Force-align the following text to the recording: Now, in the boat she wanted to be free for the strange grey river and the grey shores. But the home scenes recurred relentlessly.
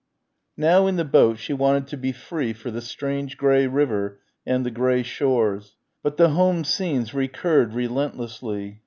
Now, 0.57 0.87
in 0.87 0.95
the 0.95 1.05
boat 1.05 1.37
she 1.37 1.53
wanted 1.53 1.85
to 1.89 1.95
be 1.95 2.11
free 2.11 2.53
for 2.53 2.71
the 2.71 2.81
strange 2.81 3.37
grey 3.37 3.67
river 3.67 4.17
and 4.47 4.65
the 4.65 4.71
grey 4.71 5.03
shores. 5.03 5.75
But 6.01 6.17
the 6.17 6.29
home 6.29 6.63
scenes 6.63 7.13
recurred 7.13 7.75
relentlessly. 7.75 8.79